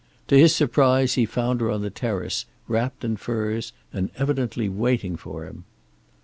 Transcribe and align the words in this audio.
To 0.29 0.35
his 0.35 0.55
surprise 0.55 1.13
he 1.13 1.27
found 1.27 1.61
her 1.61 1.69
on 1.69 1.83
the 1.83 1.91
terrace, 1.91 2.45
wrapped 2.67 3.03
in 3.03 3.17
furs, 3.17 3.71
and 3.93 4.09
evidently 4.17 4.67
waiting 4.67 5.15
for 5.15 5.45
him. 5.45 5.63